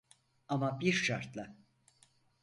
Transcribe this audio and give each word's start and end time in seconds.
Ama 0.47 0.79
bir 0.79 0.91
şartla. 0.93 1.55